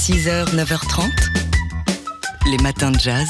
6h, 0.00 0.46
9h30. 0.54 1.49
Les 2.46 2.56
matins 2.58 2.90
de 2.90 2.98
jazz. 2.98 3.28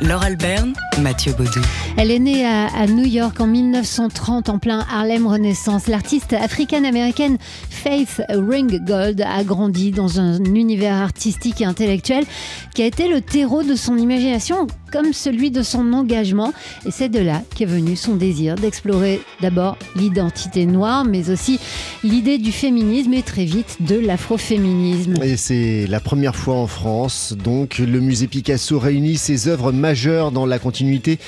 Laure 0.00 0.22
Alberne, 0.22 0.72
Mathieu 1.00 1.32
Baudou. 1.32 1.60
Elle 1.96 2.10
est 2.10 2.18
née 2.18 2.44
à, 2.44 2.66
à, 2.66 2.86
New 2.86 3.04
York 3.04 3.40
en 3.40 3.46
1930 3.46 4.48
en 4.48 4.58
plein 4.58 4.84
Harlem 4.90 5.26
Renaissance. 5.26 5.86
L'artiste 5.86 6.32
africaine-américaine 6.32 7.38
Faith 7.70 8.22
Ringgold 8.28 9.20
a 9.20 9.44
grandi 9.44 9.90
dans 9.90 10.18
un 10.18 10.42
univers 10.44 10.96
artistique 10.96 11.60
et 11.60 11.64
intellectuel 11.64 12.24
qui 12.74 12.82
a 12.82 12.86
été 12.86 13.08
le 13.08 13.20
terreau 13.20 13.62
de 13.62 13.74
son 13.74 13.96
imagination 13.96 14.66
comme 14.92 15.12
celui 15.12 15.50
de 15.50 15.62
son 15.62 15.92
engagement. 15.92 16.52
Et 16.86 16.90
c'est 16.90 17.08
de 17.08 17.18
là 17.18 17.42
qu'est 17.54 17.64
venu 17.64 17.96
son 17.96 18.14
désir 18.14 18.56
d'explorer 18.56 19.20
d'abord 19.40 19.76
l'identité 19.96 20.66
noire, 20.66 21.04
mais 21.04 21.30
aussi 21.30 21.58
l'idée 22.04 22.38
du 22.38 22.52
féminisme 22.52 23.14
et 23.14 23.22
très 23.22 23.44
vite 23.44 23.78
de 23.80 23.98
l'afroféminisme. 23.98 25.14
Et 25.22 25.36
c'est 25.36 25.86
la 25.88 26.00
première 26.00 26.36
fois 26.36 26.56
en 26.56 26.66
France, 26.66 27.34
donc 27.42 27.78
le 27.78 28.00
musée 28.00 28.26
Picasso 28.26 28.52
réunit 28.70 29.16
ses 29.16 29.48
œuvres 29.48 29.72
majeures 29.72 30.30
dans 30.30 30.46
la 30.46 30.58
continuité 30.58 31.18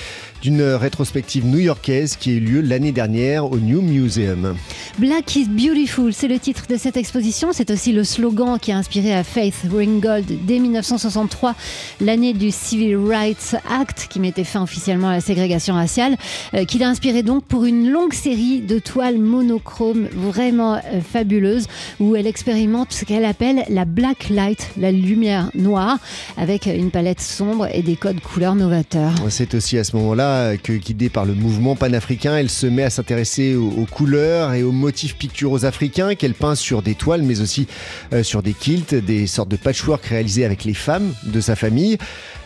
d'une 0.45 0.62
rétrospective 0.75 1.47
new-yorkaise 1.47 2.16
qui 2.16 2.29
a 2.29 2.33
eu 2.34 2.41
lieu 2.41 2.61
l'année 2.61 2.93
dernière 2.93 3.51
au 3.51 3.57
New 3.57 3.80
Museum. 3.80 4.55
Black 4.98 5.37
is 5.37 5.47
Beautiful, 5.48 6.12
c'est 6.12 6.29
le 6.29 6.39
titre 6.39 6.67
de 6.69 6.77
cette 6.77 6.98
exposition. 6.98 7.48
C'est 7.55 7.70
aussi 7.70 7.93
le 7.93 8.05
slogan 8.05 8.59
qui 8.61 8.70
a 8.70 8.77
inspiré 8.77 9.15
à 9.15 9.25
Faith 9.25 9.55
Ringgold 9.73 10.27
dès 10.45 10.59
1963, 10.59 11.55
l'année 12.03 12.34
du 12.34 12.51
Civil 12.51 12.95
Rights 12.97 13.57
Act 13.70 14.09
qui 14.11 14.20
mettait 14.20 14.45
fin 14.45 14.62
officiellement 14.62 15.09
à 15.09 15.12
la 15.12 15.20
ségrégation 15.23 15.77
raciale, 15.77 16.15
euh, 16.53 16.67
qu'il 16.67 16.83
a 16.83 16.91
inspiré 16.91 17.23
donc 17.23 17.45
pour 17.45 17.65
une 17.65 17.91
longue 17.91 18.12
série 18.12 18.61
de 18.61 18.79
toiles 18.79 19.19
monochromes 19.19 20.09
vraiment 20.12 20.75
euh, 20.75 21.01
fabuleuses 21.01 21.69
où 22.01 22.17
elle 22.17 22.27
expérimente 22.27 22.92
ce 22.92 23.06
qu'elle 23.06 23.25
appelle 23.25 23.65
la 23.70 23.87
black 23.87 24.29
light, 24.29 24.69
la 24.77 24.92
lumière 24.92 25.48
noire, 25.55 25.97
avec 26.37 26.67
une 26.67 26.91
palette 26.91 27.23
sombre 27.23 27.67
et 27.73 27.81
des 27.81 27.97
codes 27.97 28.20
couleurs 28.20 28.56
novateurs. 28.56 29.14
C'est 29.31 29.55
aussi 29.55 29.79
à 29.79 29.84
ce 29.84 29.97
moment-là 29.97 30.33
que, 30.62 30.72
guidée 30.72 31.08
par 31.08 31.24
le 31.24 31.34
mouvement 31.34 31.77
panafricain, 31.77 32.36
elle 32.36 32.50
se 32.50 32.66
met 32.66 32.82
à 32.82 32.90
s'intéresser 32.90 33.54
aux, 33.54 33.86
couleurs 33.90 34.54
et 34.54 34.62
aux 34.62 34.72
motifs 34.72 35.16
picturaux 35.16 35.64
africains 35.64 36.14
qu'elle 36.14 36.34
peint 36.34 36.54
sur 36.54 36.82
des 36.82 36.94
toiles, 36.94 37.22
mais 37.22 37.40
aussi 37.40 37.66
euh, 38.12 38.22
sur 38.22 38.42
des 38.42 38.52
quilts, 38.52 38.94
des 38.94 39.27
sortes 39.27 39.48
de 39.48 39.56
patchwork 39.56 40.05
réalisés 40.05 40.44
avec 40.44 40.64
les 40.64 40.74
femmes 40.74 41.12
de 41.24 41.40
sa 41.40 41.56
famille. 41.56 41.98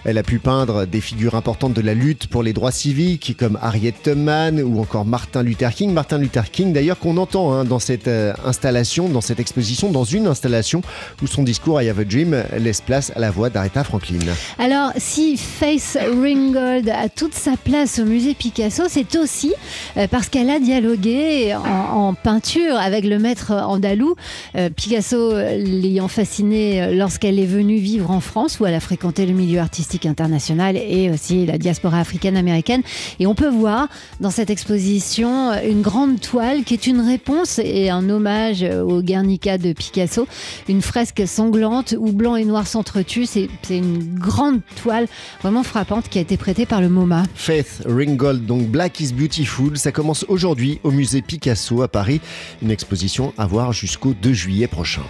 Elle 0.08 0.16
a 0.16 0.22
pu 0.22 0.38
peindre 0.38 0.86
des 0.86 1.02
figures 1.02 1.34
importantes 1.34 1.74
de 1.74 1.82
la 1.82 1.92
lutte 1.92 2.28
pour 2.28 2.42
les 2.42 2.54
droits 2.54 2.72
civiques 2.72 3.36
comme 3.38 3.58
Harriet 3.60 3.92
Tubman 3.92 4.58
ou 4.62 4.80
encore 4.80 5.04
Martin 5.04 5.42
Luther 5.42 5.74
King. 5.74 5.92
Martin 5.92 6.16
Luther 6.16 6.50
King 6.50 6.72
d'ailleurs 6.72 6.98
qu'on 6.98 7.18
entend 7.18 7.52
hein, 7.52 7.66
dans 7.66 7.78
cette 7.78 8.08
euh, 8.08 8.32
installation, 8.42 9.10
dans 9.10 9.20
cette 9.20 9.38
exposition, 9.38 9.90
dans 9.90 10.04
une 10.04 10.26
installation 10.26 10.80
où 11.22 11.26
son 11.26 11.42
discours 11.42 11.82
I 11.82 11.90
Have 11.90 11.98
a 11.98 12.04
Dream 12.04 12.42
laisse 12.56 12.80
place 12.80 13.12
à 13.16 13.20
la 13.20 13.30
voix 13.30 13.50
d'Aretha 13.50 13.84
Franklin. 13.84 14.16
Alors 14.58 14.92
si 14.96 15.36
Faith 15.36 15.98
Ringgold 16.00 16.88
a 16.88 17.10
toute 17.10 17.34
sa 17.34 17.58
place 17.62 17.98
au 17.98 18.06
musée 18.06 18.32
Picasso, 18.32 18.84
c'est 18.88 19.14
aussi 19.14 19.52
euh, 19.98 20.06
parce 20.10 20.30
qu'elle 20.30 20.48
a 20.48 20.58
dialogué 20.58 21.54
en, 21.54 22.08
en, 22.08 22.14
peinture 22.14 22.76
avec 22.76 23.04
le 23.04 23.18
maître 23.18 23.52
andalou. 23.52 24.14
Euh, 24.56 24.70
Picasso 24.70 25.34
l'ayant 25.34 26.08
fasciné 26.08 26.94
lorsqu'elle 26.94 27.38
est 27.38 27.44
venue 27.44 27.76
vivre 27.76 28.10
en 28.10 28.20
France 28.20 28.58
où 28.58 28.64
elle 28.64 28.74
a 28.74 28.80
fréquenté 28.80 29.26
le 29.26 29.34
milieu 29.34 29.60
artistique 29.60 29.97
internationale 30.06 30.76
et 30.76 31.10
aussi 31.10 31.46
la 31.46 31.58
diaspora 31.58 32.00
africaine-américaine. 32.00 32.82
Et 33.18 33.26
on 33.26 33.34
peut 33.34 33.48
voir 33.48 33.88
dans 34.20 34.30
cette 34.30 34.50
exposition 34.50 35.52
une 35.62 35.82
grande 35.82 36.20
toile 36.20 36.64
qui 36.64 36.74
est 36.74 36.86
une 36.86 37.00
réponse 37.00 37.58
et 37.58 37.90
un 37.90 38.08
hommage 38.08 38.62
au 38.62 39.02
Guernica 39.02 39.58
de 39.58 39.72
Picasso, 39.72 40.26
une 40.68 40.82
fresque 40.82 41.22
sanglante 41.26 41.94
où 41.98 42.12
blanc 42.12 42.36
et 42.36 42.44
noir 42.44 42.66
s'entretuent. 42.66 43.26
C'est 43.26 43.48
une 43.70 44.18
grande 44.18 44.60
toile 44.82 45.06
vraiment 45.40 45.62
frappante 45.62 46.08
qui 46.08 46.18
a 46.18 46.20
été 46.20 46.36
prêtée 46.36 46.66
par 46.66 46.80
le 46.80 46.88
MoMA. 46.88 47.22
Faith 47.34 47.82
Ringgold, 47.86 48.46
donc 48.46 48.68
Black 48.68 49.00
is 49.00 49.12
Beautiful, 49.12 49.76
ça 49.78 49.92
commence 49.92 50.24
aujourd'hui 50.28 50.80
au 50.82 50.90
musée 50.90 51.22
Picasso 51.22 51.82
à 51.82 51.88
Paris. 51.88 52.20
Une 52.62 52.70
exposition 52.70 53.32
à 53.38 53.46
voir 53.46 53.72
jusqu'au 53.72 54.14
2 54.14 54.32
juillet 54.32 54.66
prochain. 54.66 55.02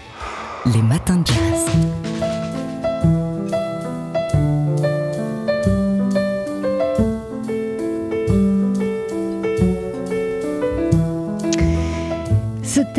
Les 0.67 0.83
matins 0.83 1.19
de 1.19 1.27
jazz. 1.27 2.28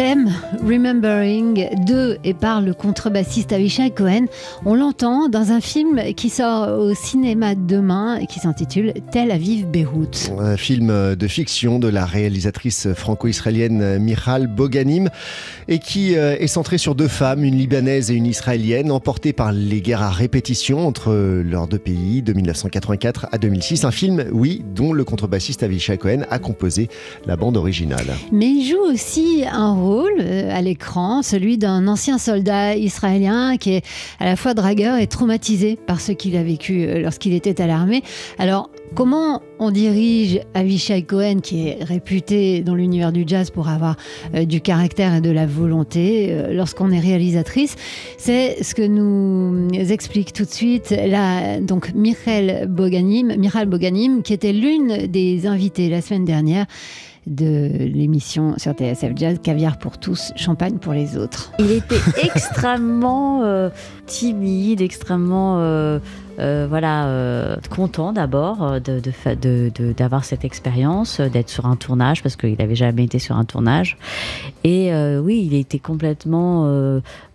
Thème, 0.09 0.31
Remembering, 0.69 1.67
de 1.83 2.19
et 2.23 2.35
par 2.35 2.61
le 2.61 2.75
contrebassiste 2.75 3.53
Avishai 3.53 3.89
Cohen, 3.89 4.25
on 4.65 4.75
l'entend 4.75 5.27
dans 5.27 5.51
un 5.51 5.61
film 5.61 5.99
qui 6.15 6.29
sort 6.29 6.79
au 6.79 6.93
cinéma 6.93 7.55
demain 7.55 8.17
et 8.17 8.27
qui 8.27 8.39
s'intitule 8.39 8.93
Tel 9.11 9.31
Aviv 9.31 9.65
Beyrouth. 9.65 10.31
Un 10.37 10.57
film 10.57 11.15
de 11.15 11.27
fiction 11.27 11.79
de 11.79 11.87
la 11.87 12.05
réalisatrice 12.05 12.93
franco-israélienne 12.93 13.97
Michal 13.97 14.45
Boganim 14.45 15.09
et 15.67 15.79
qui 15.79 16.13
est 16.13 16.47
centré 16.47 16.77
sur 16.77 16.93
deux 16.93 17.07
femmes, 17.07 17.43
une 17.43 17.57
libanaise 17.57 18.11
et 18.11 18.13
une 18.13 18.27
israélienne, 18.27 18.91
emportées 18.91 19.33
par 19.33 19.51
les 19.51 19.81
guerres 19.81 20.03
à 20.03 20.11
répétition 20.11 20.85
entre 20.85 21.13
leurs 21.43 21.67
deux 21.67 21.79
pays 21.79 22.21
de 22.21 22.33
1984 22.33 23.25
à 23.31 23.39
2006. 23.39 23.85
Un 23.85 23.91
film, 23.91 24.25
oui, 24.31 24.63
dont 24.75 24.93
le 24.93 25.03
contrebassiste 25.03 25.63
Avishai 25.63 25.97
Cohen 25.97 26.25
a 26.29 26.37
composé 26.37 26.89
la 27.25 27.37
bande 27.37 27.57
originale. 27.57 28.07
Mais 28.31 28.49
il 28.49 28.69
joue 28.69 28.91
aussi 28.91 29.45
un 29.51 29.73
rôle 29.73 30.19
euh, 30.19 30.58
l'écran, 30.61 31.21
celui 31.21 31.57
d'un 31.57 31.87
ancien 31.87 32.17
soldat 32.17 32.75
israélien 32.75 33.57
qui 33.57 33.73
est 33.73 33.85
à 34.19 34.25
la 34.25 34.35
fois 34.35 34.53
dragueur 34.53 34.97
et 34.97 35.07
traumatisé 35.07 35.77
par 35.87 36.01
ce 36.01 36.11
qu'il 36.11 36.35
a 36.35 36.43
vécu 36.43 36.83
euh, 36.83 36.99
lorsqu'il 37.01 37.33
était 37.33 37.61
à 37.61 37.67
l'armée. 37.67 38.03
Alors, 38.37 38.69
comment 38.95 39.41
on 39.59 39.71
dirige 39.71 40.39
Avishai 40.53 41.03
Cohen, 41.03 41.39
qui 41.41 41.67
est 41.67 41.83
réputé 41.83 42.61
dans 42.61 42.75
l'univers 42.75 43.11
du 43.11 43.23
jazz 43.25 43.51
pour 43.51 43.69
avoir 43.69 43.95
euh, 44.35 44.45
du 44.45 44.61
caractère 44.61 45.15
et 45.15 45.21
de 45.21 45.31
la 45.31 45.45
volonté 45.45 46.27
euh, 46.29 46.53
lorsqu'on 46.53 46.91
est 46.91 46.99
réalisatrice? 46.99 47.75
C'est 48.17 48.63
ce 48.63 48.75
que 48.75 48.85
nous 48.85 49.69
explique 49.73 50.33
tout 50.33 50.45
de 50.45 50.49
suite 50.49 50.91
là, 50.91 51.59
donc 51.59 51.93
Michal 51.93 52.67
Boganim, 52.67 53.35
Michal 53.37 53.67
Boganim, 53.67 54.21
qui 54.23 54.33
était 54.33 54.53
l'une 54.53 55.07
des 55.07 55.47
invitées 55.47 55.89
la 55.89 56.01
semaine 56.01 56.25
dernière 56.25 56.65
de 57.29 57.69
l'émission 57.77 58.55
sur 58.57 58.73
TSF 58.73 59.11
Jazz, 59.15 59.37
Caviar 59.41 59.77
pour 59.77 59.99
tous, 59.99 60.33
Champagne 60.35 60.77
pour 60.79 60.93
les 60.93 61.15
autres. 61.15 61.51
Il 61.59 61.71
était 61.71 61.99
extrêmement 62.23 63.43
euh, 63.43 63.69
timide, 64.07 64.81
extrêmement 64.81 65.59
euh, 65.59 65.99
euh, 66.39 66.65
voilà, 66.67 67.57
content 67.69 68.13
d'abord 68.13 68.79
de, 68.81 69.93
d'avoir 69.93 70.25
cette 70.25 70.43
expérience, 70.43 71.21
d'être 71.21 71.49
sur 71.49 71.67
un 71.67 71.75
tournage, 71.75 72.23
parce 72.23 72.35
qu'il 72.35 72.55
n'avait 72.57 72.75
jamais 72.75 73.03
été 73.03 73.19
sur 73.19 73.37
un 73.37 73.45
tournage. 73.45 73.97
Et 74.63 74.91
oui, 75.21 75.43
il 75.45 75.53
était 75.53 75.79
complètement, 75.79 76.65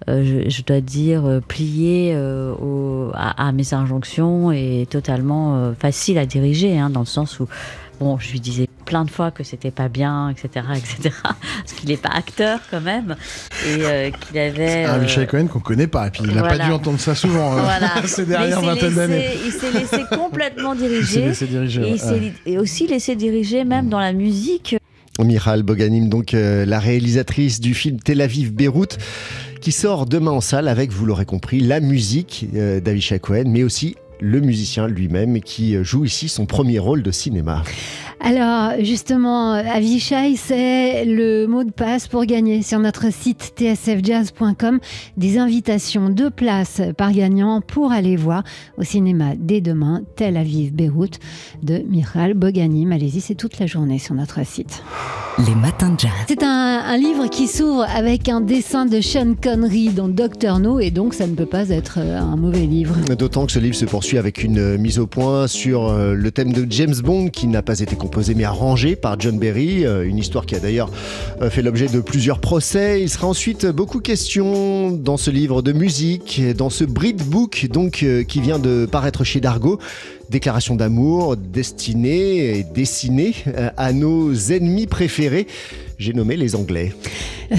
je, 0.08 0.62
dois 0.62 0.80
dire, 0.80 1.40
plié 1.46 2.14
à, 2.14 3.52
mes 3.52 3.74
injonctions 3.74 4.50
et 4.50 4.86
totalement 4.88 5.74
facile 5.78 6.18
à 6.18 6.26
diriger, 6.26 6.78
hein, 6.78 6.90
dans 6.90 7.00
le 7.00 7.06
sens 7.06 7.38
où 7.38 7.46
Bon, 8.00 8.18
je 8.18 8.32
lui 8.32 8.40
disais 8.40 8.68
plein 8.94 9.04
de 9.04 9.10
fois 9.10 9.32
que 9.32 9.42
c'était 9.42 9.72
pas 9.72 9.88
bien, 9.88 10.28
etc., 10.28 10.66
etc., 10.76 11.16
parce 11.24 11.72
qu'il 11.72 11.88
n'est 11.88 11.96
pas 11.96 12.10
acteur 12.10 12.60
quand 12.70 12.80
même, 12.80 13.16
et 13.66 13.82
euh, 13.82 14.10
qu'il 14.12 14.38
avait. 14.38 14.86
Euh... 14.86 14.94
Un 14.94 14.98
Michel 14.98 15.26
Cohen 15.26 15.48
qu'on 15.48 15.58
connaît 15.58 15.88
pas, 15.88 16.06
et 16.06 16.10
puis 16.10 16.22
il 16.22 16.32
n'a 16.32 16.42
voilà. 16.42 16.58
pas 16.58 16.64
dû 16.64 16.70
entendre 16.70 17.00
ça 17.00 17.16
souvent 17.16 17.54
hein, 17.54 17.62
voilà. 17.62 17.90
ces 18.06 18.24
dernières 18.24 18.60
vingtaines 18.60 18.94
d'années. 18.94 19.30
Il 19.44 19.50
s'est 19.50 19.72
laissé 19.72 20.04
complètement 20.16 20.76
diriger. 20.76 21.22
il 21.22 21.26
laissé 21.26 21.46
diriger. 21.46 21.80
Et, 21.88 22.00
ouais. 22.04 22.32
et 22.46 22.56
aussi 22.56 22.86
laissé 22.86 23.16
diriger 23.16 23.64
même 23.64 23.86
mmh. 23.86 23.90
dans 23.90 23.98
la 23.98 24.12
musique. 24.12 24.76
Michal 25.18 25.64
Boganim, 25.64 26.08
donc 26.08 26.32
euh, 26.32 26.64
la 26.64 26.78
réalisatrice 26.78 27.60
du 27.60 27.74
film 27.74 27.98
Tel 27.98 28.20
Aviv-Beyrouth 28.20 28.96
qui 29.60 29.72
sort 29.72 30.06
demain 30.06 30.30
en 30.30 30.40
salle 30.40 30.68
avec, 30.68 30.92
vous 30.92 31.06
l'aurez 31.06 31.24
compris, 31.24 31.58
la 31.58 31.80
musique 31.80 32.46
euh, 32.54 32.80
d'Avishai 32.80 33.18
Cohen, 33.18 33.44
mais 33.46 33.62
aussi 33.62 33.96
le 34.20 34.40
musicien 34.40 34.86
lui-même 34.88 35.40
qui 35.40 35.76
joue 35.82 36.04
ici 36.04 36.28
son 36.28 36.46
premier 36.46 36.78
rôle 36.78 37.02
de 37.02 37.10
cinéma. 37.10 37.62
Alors 38.20 38.72
justement, 38.80 39.52
Avishai, 39.52 40.36
c'est 40.36 41.04
le 41.04 41.46
mot 41.46 41.64
de 41.64 41.70
passe 41.70 42.08
pour 42.08 42.24
gagner 42.24 42.62
sur 42.62 42.78
notre 42.78 43.12
site 43.12 43.52
tsfjazz.com 43.58 44.80
des 45.16 45.38
invitations 45.38 46.08
de 46.08 46.28
places 46.28 46.80
par 46.96 47.12
gagnant 47.12 47.60
pour 47.60 47.92
aller 47.92 48.16
voir 48.16 48.42
au 48.78 48.82
cinéma 48.82 49.32
dès 49.36 49.60
demain 49.60 50.02
Tel 50.16 50.36
Aviv 50.36 50.72
Beyrouth 50.72 51.18
de 51.62 51.78
Michal 51.86 52.34
Boganim. 52.34 52.92
Allez-y, 52.92 53.20
c'est 53.20 53.34
toute 53.34 53.58
la 53.58 53.66
journée 53.66 53.98
sur 53.98 54.14
notre 54.14 54.44
site. 54.46 54.82
Les 55.46 55.54
matins 55.54 55.90
de 55.90 56.00
jazz. 56.00 56.10
C'est 56.28 56.44
un, 56.44 56.82
un, 56.86 56.96
livre 56.96 57.26
qui 57.28 57.48
s'ouvre 57.48 57.84
avec 57.94 58.28
un 58.28 58.40
dessin 58.40 58.86
de 58.86 59.00
Sean 59.00 59.34
Connery 59.34 59.88
dans 59.88 60.08
Doctor 60.08 60.60
No 60.60 60.78
et 60.78 60.90
donc 60.90 61.12
ça 61.12 61.26
ne 61.26 61.34
peut 61.34 61.44
pas 61.46 61.70
être 61.70 61.98
un 61.98 62.36
mauvais 62.36 62.66
livre. 62.66 62.94
D'autant 63.18 63.44
que 63.44 63.52
ce 63.52 63.58
livre 63.58 63.74
se 63.74 63.84
poursuit 63.84 64.03
avec 64.12 64.44
une 64.44 64.76
mise 64.76 64.98
au 64.98 65.06
point 65.06 65.46
sur 65.46 65.92
le 65.92 66.30
thème 66.30 66.52
de 66.52 66.66
James 66.70 66.94
Bond 67.02 67.28
qui 67.28 67.46
n'a 67.46 67.62
pas 67.62 67.80
été 67.80 67.96
composé 67.96 68.34
mais 68.34 68.44
arrangé 68.44 68.96
par 68.96 69.18
John 69.18 69.38
Berry, 69.38 69.84
euh, 69.84 70.06
une 70.06 70.18
histoire 70.18 70.46
qui 70.46 70.54
a 70.54 70.60
d'ailleurs 70.60 70.90
euh, 71.40 71.50
fait 71.50 71.62
l'objet 71.62 71.88
de 71.88 72.00
plusieurs 72.00 72.38
procès. 72.38 73.02
Il 73.02 73.08
sera 73.08 73.26
ensuite 73.26 73.66
beaucoup 73.66 74.00
question 74.00 74.90
dans 74.90 75.16
ce 75.16 75.30
livre 75.30 75.62
de 75.62 75.72
musique, 75.72 76.42
dans 76.56 76.70
ce 76.70 76.84
Brit 76.84 77.14
Book 77.14 77.66
donc 77.72 78.02
euh, 78.02 78.22
qui 78.22 78.40
vient 78.40 78.58
de 78.58 78.86
paraître 78.86 79.24
chez 79.24 79.40
Dargo. 79.40 79.78
Déclaration 80.30 80.74
d'amour 80.74 81.36
destinée 81.36 82.58
et 82.58 82.64
dessinée 82.64 83.34
à 83.76 83.92
nos 83.92 84.34
ennemis 84.34 84.86
préférés. 84.86 85.46
J'ai 85.98 86.12
nommé 86.12 86.36
les 86.36 86.56
Anglais. 86.56 86.92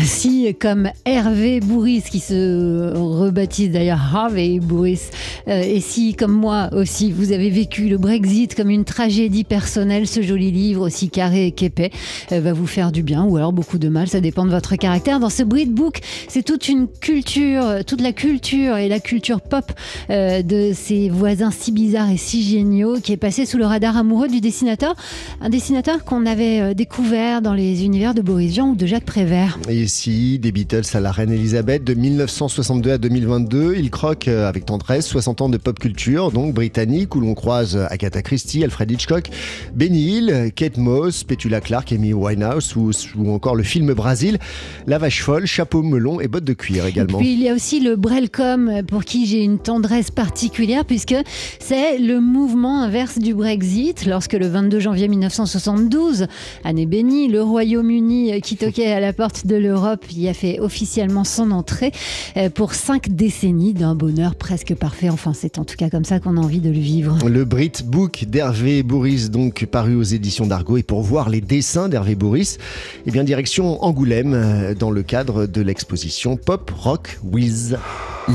Si, 0.04 0.54
comme 0.60 0.90
Hervé 1.06 1.60
Bourris, 1.60 2.04
qui 2.10 2.20
se 2.20 2.94
rebaptise 2.96 3.72
d'ailleurs 3.72 4.02
Harvey 4.14 4.60
Bourris, 4.60 5.12
euh, 5.48 5.62
et 5.62 5.80
si, 5.80 6.16
comme 6.16 6.32
moi 6.32 6.70
aussi, 6.74 7.12
vous 7.12 7.32
avez 7.32 7.50
vécu 7.50 7.88
le 7.88 7.98
Brexit 7.98 8.56
comme 8.56 8.70
une 8.70 8.84
tragédie 8.84 9.44
personnelle, 9.44 10.08
ce 10.08 10.22
joli 10.22 10.52
livre, 10.52 10.86
aussi 10.86 11.10
carré 11.10 11.52
qu'épais, 11.52 11.92
euh, 12.32 12.40
va 12.40 12.54
vous 12.54 12.68
faire 12.68 12.92
du 12.92 13.04
bien 13.04 13.24
ou 13.24 13.38
alors 13.38 13.54
beaucoup 13.54 13.78
de 13.78 13.88
mal, 13.88 14.08
ça 14.08 14.22
dépend 14.22 14.46
de 14.46 14.52
votre 14.52 14.76
caractère. 14.76 15.20
Dans 15.20 15.30
ce 15.30 15.44
Brit 15.44 15.68
Book, 15.68 16.00
c'est 16.28 16.44
toute 16.44 16.68
une 16.68 16.88
culture, 16.88 17.86
toute 17.86 18.02
la 18.02 18.12
culture 18.12 18.78
et 18.78 18.90
la 18.90 19.00
culture 19.00 19.42
pop 19.42 19.72
euh, 20.10 20.42
de 20.42 20.72
ces 20.74 21.10
voisins 21.10 21.52
si 21.52 21.72
bizarres 21.72 22.10
et 22.10 22.18
si 22.18 22.44
géniaux 22.44 23.00
qui 23.02 23.14
est 23.14 23.18
passé 23.18 23.46
sous 23.46 23.58
le 23.58 23.66
radar 23.66 23.96
amoureux 23.98 24.28
du 24.28 24.42
dessinateur, 24.42 24.96
un 25.42 25.50
dessinateur 25.50 26.04
qu'on 26.04 26.26
avait 26.26 26.74
découvert 26.74 27.42
dans 27.42 27.54
les 27.54 27.86
univers 27.86 28.14
de 28.14 28.22
Boris 28.26 28.56
Jean 28.56 28.70
ou 28.70 28.76
de 28.76 28.88
Jacques 28.88 29.06
Prévert. 29.06 29.60
Et 29.70 29.84
ici, 29.84 30.40
des 30.40 30.52
Beatles 30.52 30.82
à 30.96 31.00
la 31.00 31.12
reine 31.12 31.32
Elisabeth 31.32 31.84
de 31.84 31.94
1962 31.94 32.94
à 32.94 32.98
2022, 32.98 33.76
il 33.78 33.92
croque 33.92 34.28
avec 34.28 34.66
tendresse 34.66 35.06
60 35.06 35.42
ans 35.42 35.50
de 35.50 35.58
pop 35.58 35.78
culture, 35.78 36.32
donc 36.32 36.56
britannique, 36.56 37.16
où 37.16 37.20
l'on 37.20 37.36
croise 37.36 37.78
Agatha 37.92 38.24
Christie, 38.24 38.64
Alfred 38.64 38.90
Hitchcock, 38.90 39.30
Benny 39.76 40.18
Hill, 40.18 40.52
Kate 40.56 40.78
Moss, 40.78 41.24
Petula 41.24 41.62
Clark, 41.62 41.92
Amy 41.92 42.14
Winehouse 42.14 42.76
ou, 42.76 42.90
ou 43.16 43.32
encore 43.32 43.56
le 43.56 43.62
film 43.62 43.94
Brasil, 43.94 44.40
La 44.88 44.98
Vache 44.98 45.22
Folle, 45.22 45.46
Chapeau 45.46 45.84
melon 45.84 46.20
et 46.20 46.28
bottes 46.28 46.46
de 46.46 46.54
cuir 46.54 46.88
également. 46.88 47.20
Et 47.20 47.22
puis 47.22 47.34
il 47.34 47.44
y 47.44 47.50
a 47.50 47.54
aussi 47.54 47.80
le 47.80 47.96
Brelcom 47.96 48.82
pour 48.88 49.06
qui 49.06 49.28
j'ai 49.28 49.44
une 49.44 49.60
tendresse 49.60 50.10
particulière 50.10 50.84
puisque 50.84 51.16
c'est 51.60 52.00
le 52.00 52.20
mouvement 52.20 52.82
inverse 52.82 53.20
du 53.20 53.36
Brexit 53.36 54.08
lorsque 54.08 54.34
le 54.34 54.48
22 54.48 54.80
janvier 54.80 55.08
1972, 55.08 56.26
année 56.64 56.88
bénie, 56.88 57.28
le 57.28 57.44
Royaume-Uni 57.44 58.15
euh, 58.16 58.40
qui 58.40 58.58
toquait 58.58 58.92
à 58.92 59.00
la 59.00 59.14
porte 59.14 59.46
de 59.46 59.56
l'Europe 59.56 60.06
y 60.26 60.30
a 60.30 60.34
fait 60.34 60.60
officiellement 60.60 61.24
son 61.24 61.52
entrée 61.52 61.92
euh, 62.38 62.50
pour 62.50 62.74
cinq 62.74 63.10
décennies 63.10 63.74
d'un 63.74 63.96
bonheur 63.96 64.36
presque 64.36 64.74
parfait. 64.76 65.10
Enfin, 65.10 65.34
c'est 65.34 65.60
en 65.60 65.66
tout 65.66 65.76
cas 65.76 65.90
comme 65.90 66.06
ça 66.06 66.20
qu'on 66.20 66.38
a 66.38 66.40
envie 66.40 66.60
de 66.60 66.70
le 66.70 66.80
vivre. 66.80 67.18
Le 67.28 67.46
Brit 67.46 67.72
Book 67.84 68.26
d'Hervé 68.28 68.84
Bourris, 68.84 69.30
donc 69.30 69.66
paru 69.66 69.96
aux 69.96 70.04
éditions 70.04 70.46
d'Argo. 70.46 70.78
Et 70.78 70.84
pour 70.84 71.02
voir 71.02 71.30
les 71.30 71.42
dessins 71.42 71.90
d'Hervé 71.90 72.16
Bourris, 72.16 72.58
eh 73.06 73.12
bien, 73.12 73.24
direction 73.24 73.84
Angoulême, 73.84 74.34
euh, 74.34 74.74
dans 74.74 74.92
le 74.92 75.04
cadre 75.04 75.46
de 75.46 75.62
l'exposition 75.62 76.38
Pop 76.38 76.72
Rock 76.76 77.20
Wiz. 77.24 77.78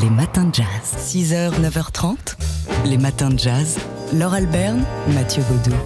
Les 0.00 0.10
matins 0.10 0.44
de 0.44 0.54
jazz. 0.54 0.66
6h, 0.98 1.60
9h30. 1.60 2.36
Les 2.86 2.98
matins 2.98 3.30
de 3.30 3.38
jazz. 3.38 3.78
Laure 4.14 4.34
Alberne, 4.34 4.84
Mathieu 5.14 5.42
Baudou. 5.48 5.76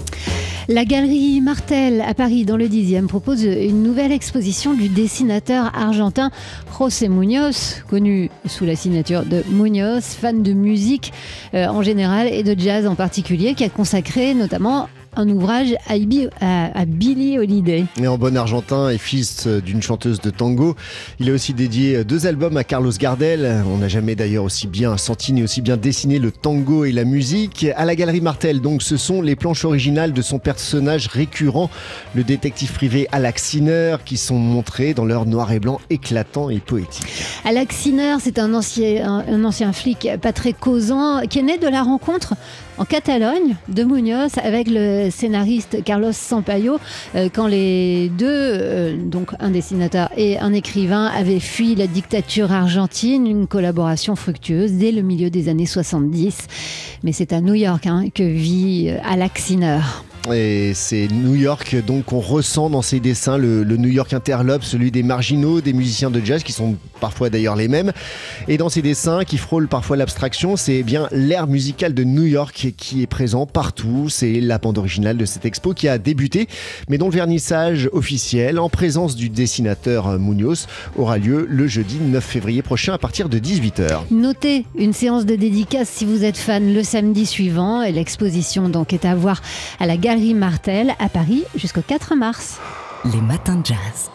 La 0.67 0.87
galerie 0.87 1.43
Martel 1.43 2.01
à 2.01 2.15
Paris, 2.15 2.47
dans 2.47 2.57
le 2.57 2.67
10e, 2.67 3.07
propose 3.07 3.45
une 3.45 3.83
nouvelle 3.83 4.13
exposition 4.13 4.73
du 4.73 4.89
dessinateur 4.89 5.71
argentin 5.75 6.31
José 6.79 7.09
Muñoz, 7.09 7.83
connu 7.87 8.31
sous 8.47 8.65
la 8.65 8.75
signature 8.75 9.27
de 9.27 9.43
Muñoz, 9.51 10.01
fan 10.03 10.43
de 10.43 10.55
musique 10.55 11.13
euh, 11.53 11.67
en 11.67 11.83
général 11.83 12.29
et 12.29 12.43
de 12.43 12.59
jazz 12.59 12.87
en 12.87 12.95
particulier, 12.95 13.53
qui 13.53 13.65
a 13.65 13.69
consacré 13.69 14.33
notamment 14.33 14.89
un 15.17 15.29
ouvrage 15.29 15.75
à, 15.87 15.95
à, 16.81 16.85
Billy 16.85 17.39
Holiday. 17.39 17.85
Et 18.01 18.07
en 18.07 18.19
bon 18.19 18.37
argentin 18.37 18.91
et 18.91 18.99
fils 18.99 19.47
d'une 19.47 19.83
chanteuse 19.83 20.21
de 20.21 20.31
tango, 20.31 20.77
il 21.21 21.31
a 21.31 21.33
aussi 21.33 21.55
dédié 21.55 22.05
deux 22.05 22.27
albums 22.27 22.57
à 22.57 22.65
Carlos 22.65 22.93
Gardel. 22.99 23.63
On 23.73 23.79
n'a 23.79 23.89
jamais 23.89 24.15
d'ailleurs 24.15 24.45
aussi 24.45 24.67
bien 24.67 24.97
senti 24.97 25.33
ni 25.33 25.43
aussi 25.43 25.63
bien 25.63 25.77
dessiné 25.77 26.19
le 26.19 26.31
tango 26.31 26.85
et 26.85 26.93
la 26.93 27.05
musique. 27.05 27.67
À 27.77 27.85
la 27.85 27.95
Galerie 27.97 28.21
Martel, 28.21 28.61
donc, 28.61 28.83
ce 28.83 28.97
sont 28.97 29.23
les 29.23 29.37
planches 29.37 29.65
originales 29.65 30.13
de 30.13 30.23
son 30.23 30.39
personnage 30.39 31.07
récurrent, 31.07 31.71
le 32.15 32.25
détective 32.25 32.73
privé 32.73 33.09
Alex 33.13 33.43
Sinner, 33.43 33.97
qui 34.05 34.17
sont 34.17 34.39
montrées 34.39 34.95
dans 34.95 35.05
leur 35.05 35.27
noir 35.27 35.53
et 35.53 35.61
blanc 35.61 35.81
éclatant 35.91 36.51
et 36.51 36.59
poétique. 36.59 37.05
Alex 37.45 37.77
Sinner, 37.77 38.17
c'est 38.21 38.39
un 38.39 38.55
ancien, 38.55 39.25
un, 39.29 39.45
ancien 39.45 39.73
flic 39.73 40.09
pas 40.21 40.33
très 40.33 40.53
causant 40.53 41.21
qui 41.29 41.39
est 41.39 41.43
né 41.43 41.59
de 41.59 41.69
la 41.69 41.83
rencontre 41.83 42.35
en 42.79 42.85
Catalogne 42.85 43.56
de 43.69 43.85
Munoz 43.85 44.32
avec 44.43 44.69
le 44.69 45.09
scénariste 45.11 45.82
Carlos 45.85 46.12
Sampaio 46.12 46.79
euh, 47.15 47.29
quand 47.32 47.47
les 47.47 48.09
deux, 48.09 48.26
euh, 48.29 48.97
donc 48.97 49.31
un 49.38 49.50
dessinateur 49.50 50.11
et 50.17 50.38
un 50.38 50.53
écrivain, 50.53 51.06
avaient 51.06 51.41
fui 51.41 51.75
la 51.75 51.87
dictature 51.87 52.53
argentine, 52.53 53.26
une 53.26 53.47
collaboration 53.47 54.17
fructueuse 54.17 54.73
dès 54.73 54.93
le 54.93 55.03
milieu 55.03 55.31
des 55.31 55.49
années 55.49 55.67
70. 55.67 56.47
Mais 57.03 57.12
c'est 57.12 57.32
à 57.32 57.41
New 57.41 57.55
York 57.55 57.87
hein, 57.87 58.06
que 58.15 58.25
vit 58.25 58.88
euh, 58.88 58.99
Alex 59.05 59.44
Sinner. 59.44 59.81
Et 60.32 60.73
c'est 60.75 61.09
New 61.09 61.35
York 61.35 61.76
donc 61.87 62.06
qu'on 62.06 62.21
ressent 62.21 62.71
dans 62.71 62.81
ses 62.81 62.99
dessins, 62.99 63.37
le, 63.37 63.65
New 63.65 63.91
York 63.91 64.15
interlope, 64.15 64.65
celui 64.65 64.91
des 64.91 65.03
marginaux, 65.03 65.61
des 65.61 65.75
musiciens 65.75 66.11
de 66.11 66.25
jazz 66.25 66.43
qui 66.43 66.53
sont 66.53 66.76
parfois 66.99 67.29
d'ailleurs 67.29 67.56
les 67.56 67.69
mêmes. 67.69 67.93
Et 68.49 68.56
dans 68.56 68.71
ses 68.71 68.81
dessins 68.81 69.25
qui 69.25 69.37
frôlent 69.37 69.69
parfois 69.69 69.99
l'abstraction, 69.99 70.56
c'est 70.56 70.82
bien 70.82 71.09
l'air 71.12 71.47
musical 71.47 71.93
de 71.93 72.05
New 72.05 72.25
York 72.25 72.73
qui 72.76 73.03
est 73.03 73.06
présent 73.06 73.44
partout. 73.44 74.09
C'est 74.09 74.41
la 74.41 74.56
bande 74.56 74.79
originale 74.79 75.19
de 75.19 75.26
cette 75.26 75.44
expo 75.44 75.75
qui 75.75 75.88
a 75.88 75.99
débuté, 75.99 76.49
mais 76.88 76.97
dont 76.97 77.09
le 77.09 77.15
vernissage 77.15 77.91
officiel 77.93 78.59
en 78.59 78.70
présence 78.70 79.17
du 79.17 79.29
dessinateur 79.29 80.19
Munoz 80.19 80.69
aura 80.97 81.19
lieu 81.19 81.47
le 81.50 81.67
jeudi 81.67 81.99
9 82.00 82.25
février 82.25 82.62
prochain 82.62 82.94
à 82.94 82.99
partir 82.99 83.29
de 83.29 83.38
18h. 83.38 84.05
Notez 84.11 84.65
une 84.79 84.94
séance 84.94 85.27
de 85.27 85.37
dédicace 85.37 85.91
si 85.91 86.06
vous 86.06 86.25
êtes 86.25 86.38
fan 86.38 86.73
le 86.73 86.82
samedi 86.82 87.27
suivant 87.27 87.82
et 87.82 87.93
l'exposition 87.93 88.70
donc 88.70 88.94
est 88.94 89.05
à 89.05 89.15
voir 89.15 89.43
à 89.79 89.87
la 89.87 89.99
gare 89.99 90.14
Martel 90.35 90.95
à 91.01 91.09
Paris 91.09 91.45
jusqu'au 91.57 91.83
4 91.83 92.15
mars. 92.15 92.61
Les 93.05 93.21
matins 93.21 93.57
de 93.57 93.67
jazz. 93.67 94.15